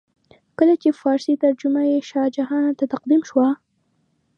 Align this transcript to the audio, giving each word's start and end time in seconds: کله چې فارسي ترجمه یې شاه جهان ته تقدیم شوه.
کله 0.57 0.73
چې 0.81 0.89
فارسي 1.01 1.33
ترجمه 1.43 1.81
یې 1.91 1.99
شاه 2.09 2.27
جهان 2.35 2.65
ته 2.79 2.85
تقدیم 2.93 3.21
شوه. 3.29 3.47